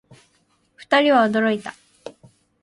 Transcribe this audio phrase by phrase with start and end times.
[0.77, 1.75] 二人は驚いた